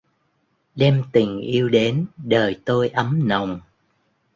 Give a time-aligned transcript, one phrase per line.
[0.75, 3.61] Đem tình yêu đến đời tôi ấm nồng.